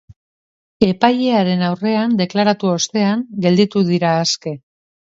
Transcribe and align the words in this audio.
Epailearen 0.87 1.61
aurrean 1.69 2.17
deklaratu 2.23 2.75
ostean 2.79 3.25
gelditu 3.47 3.89
dira 3.93 4.21
aske. 4.29 4.61